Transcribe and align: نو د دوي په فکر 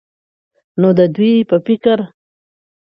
نو 0.79 0.89
د 0.99 1.01
دوي 1.15 1.33
په 1.49 1.57
فکر 1.65 1.99